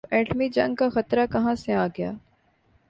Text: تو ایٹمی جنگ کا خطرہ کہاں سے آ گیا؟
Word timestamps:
تو 0.03 0.07
ایٹمی 0.11 0.47
جنگ 0.49 0.75
کا 0.75 0.87
خطرہ 0.89 1.25
کہاں 1.31 1.55
سے 1.55 1.73
آ 1.73 1.85
گیا؟ 1.87 2.11